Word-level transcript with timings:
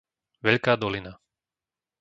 Veľká 0.45 0.73
Dolina 0.81 1.13